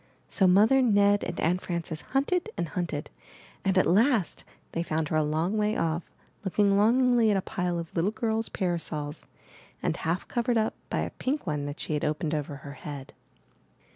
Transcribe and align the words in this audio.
So 0.27 0.47
Mother, 0.47 0.81
Ned, 0.81 1.23
and 1.23 1.39
Aunt 1.41 1.61
Frances 1.61 2.01
hunted 2.01 2.49
and 2.57 2.69
hunted, 2.69 3.11
and 3.63 3.77
at 3.77 3.85
last 3.85 4.43
they 4.71 4.81
found 4.81 5.09
her 5.09 5.15
a 5.15 5.23
long 5.23 5.59
way 5.59 5.77
off, 5.77 6.09
looking 6.43 6.75
longingly 6.75 7.29
at 7.29 7.37
a 7.37 7.41
pile 7.43 7.77
of 7.77 7.93
little 7.95 8.09
girls* 8.09 8.49
parasols, 8.49 9.27
and 9.83 9.95
half 9.97 10.27
covered 10.27 10.57
up 10.57 10.73
by 10.89 11.01
a 11.01 11.11
pink 11.11 11.45
one 11.45 11.67
that 11.67 11.79
she 11.79 11.93
had 11.93 12.03
opened 12.03 12.33
over 12.33 12.55
her 12.55 12.73
head. 12.73 13.13